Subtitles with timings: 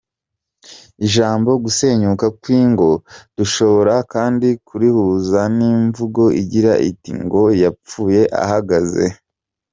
[1.05, 2.89] Ijambo “gusenyuka kw’ingo”
[3.37, 9.05] dushobora kandi kurihuza n’imvugo igira iti ngo “Yapfuye ahagaze”.